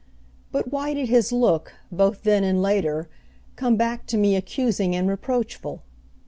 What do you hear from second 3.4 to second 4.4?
come back to me